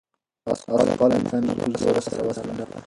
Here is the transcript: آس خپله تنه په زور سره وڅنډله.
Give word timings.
آس 0.49 0.59
خپله 0.95 1.17
تنه 1.29 1.53
په 1.59 1.65
زور 1.81 1.95
سره 2.07 2.21
وڅنډله. 2.27 2.77